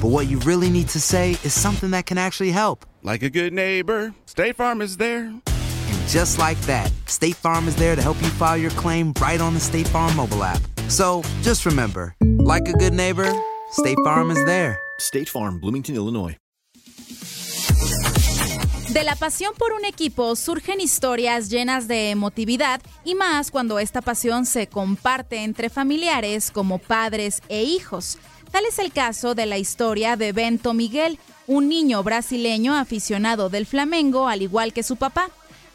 [0.00, 2.86] but what you really need to say is something that can actually help.
[3.02, 5.24] Like a good neighbor, State Farm is there.
[5.26, 9.40] And just like that, State Farm is there to help you file your claim right
[9.40, 10.62] on the State Farm mobile app.
[10.88, 13.30] So just remember, like a good neighbor,
[13.72, 14.78] State Farm is there.
[14.98, 16.36] State Farm, Bloomington, Illinois.
[18.92, 24.02] De la pasión por un equipo surgen historias llenas de emotividad y más cuando esta
[24.02, 28.18] pasión se comparte entre familiares como padres e hijos.
[28.50, 33.64] Tal es el caso de la historia de Bento Miguel, un niño brasileño aficionado del
[33.64, 35.30] Flamengo al igual que su papá.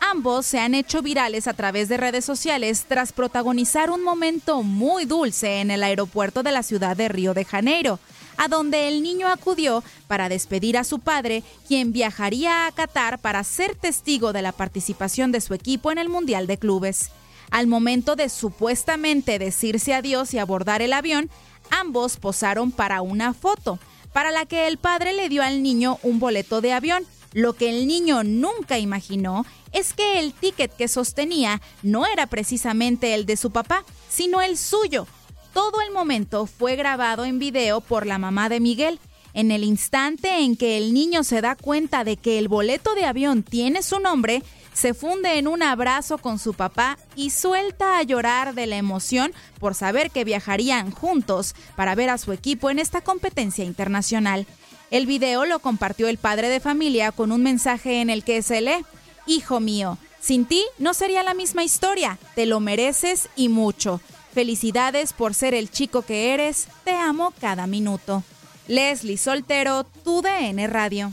[0.00, 5.04] Ambos se han hecho virales a través de redes sociales tras protagonizar un momento muy
[5.04, 8.00] dulce en el aeropuerto de la ciudad de Río de Janeiro,
[8.36, 13.42] a donde el niño acudió para despedir a su padre, quien viajaría a Qatar para
[13.44, 17.10] ser testigo de la participación de su equipo en el Mundial de Clubes.
[17.50, 21.30] Al momento de supuestamente decirse adiós y abordar el avión,
[21.70, 23.78] ambos posaron para una foto,
[24.12, 27.04] para la que el padre le dio al niño un boleto de avión.
[27.32, 33.12] Lo que el niño nunca imaginó es que el ticket que sostenía no era precisamente
[33.12, 35.06] el de su papá, sino el suyo.
[35.52, 38.98] Todo el momento fue grabado en video por la mamá de Miguel.
[39.34, 43.04] En el instante en que el niño se da cuenta de que el boleto de
[43.04, 44.42] avión tiene su nombre,
[44.76, 49.32] se funde en un abrazo con su papá y suelta a llorar de la emoción
[49.58, 54.46] por saber que viajarían juntos para ver a su equipo en esta competencia internacional.
[54.90, 58.60] El video lo compartió el padre de familia con un mensaje en el que se
[58.60, 58.84] lee,
[59.26, 64.02] Hijo mío, sin ti no sería la misma historia, te lo mereces y mucho.
[64.34, 68.22] Felicidades por ser el chico que eres, te amo cada minuto.
[68.68, 71.12] Leslie Soltero, tu DN Radio.